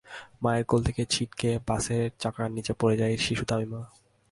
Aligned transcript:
মায়ের 0.43 0.65
কোল 0.65 0.81
থেকে 0.83 1.03
ছিটকে 1.05 1.49
বাসের 1.67 2.03
চাকার 2.19 2.47
নিচে 2.51 2.73
পড়ে 2.79 2.95
যায় 2.97 3.15
শিশু 3.17 3.43
তামিমা। 3.45 3.81